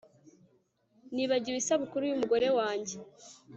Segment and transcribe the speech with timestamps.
[1.13, 2.95] Nibagiwe isabukuru yumugore wanjye